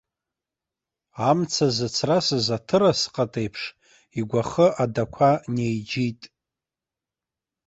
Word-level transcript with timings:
Амца 1.29 1.67
зыцрасыз 1.75 2.47
аҭырас 2.57 3.01
ҟата 3.13 3.39
еиԥш, 3.41 3.61
игәахы 4.19 4.67
адақәа 4.83 5.29
неиџьит. 5.53 6.21